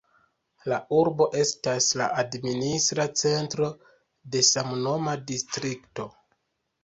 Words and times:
La 0.71 0.77
urbo 0.99 1.25
estas 1.41 1.89
la 2.01 2.07
administra 2.21 3.05
centro 3.23 3.69
de 4.37 4.43
samnoma 4.47 5.13
distrikto. 5.33 6.09